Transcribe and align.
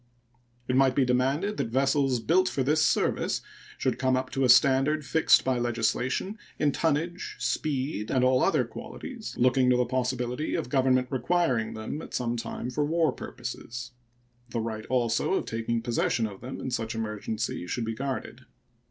It 0.67 0.75
might 0.75 0.95
be 0.95 1.05
demanded 1.05 1.57
that 1.57 1.67
vessels 1.67 2.19
built 2.19 2.49
for 2.49 2.63
this 2.63 2.83
service 2.83 3.41
should 3.77 3.99
come 3.99 4.17
up 4.17 4.31
to 4.31 4.43
a 4.43 4.49
standard 4.49 5.05
fixed 5.05 5.43
by 5.45 5.59
legislation 5.59 6.39
in 6.57 6.71
tonnage, 6.71 7.35
speed, 7.37 8.09
and 8.09 8.23
all 8.23 8.41
other 8.41 8.65
qualities, 8.65 9.35
looking 9.37 9.69
to 9.69 9.77
the 9.77 9.85
possibility 9.85 10.55
of 10.55 10.69
Government 10.69 11.09
requiring 11.11 11.75
them 11.75 12.01
at 12.01 12.15
some 12.15 12.35
time 12.35 12.71
for 12.71 12.83
war 12.83 13.11
purposes. 13.11 13.91
The 14.49 14.59
right 14.59 14.87
also 14.87 15.35
of 15.35 15.45
taking 15.45 15.83
possession 15.83 16.25
of 16.25 16.41
them 16.41 16.59
in 16.59 16.71
such 16.71 16.95
emergency 16.95 17.67
should 17.67 17.85
be 17.85 17.93
guarded. 17.93 18.47